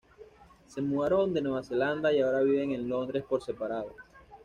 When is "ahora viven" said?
2.21-2.71